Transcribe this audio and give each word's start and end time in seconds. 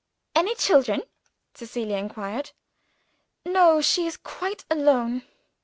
"Any 0.33 0.55
children?" 0.55 1.03
Cecilia 1.53 1.97
inquired. 1.97 2.53
"No; 3.45 3.81
she 3.81 4.07
is 4.07 4.17
quite 4.17 4.65
alone. 4.71 5.21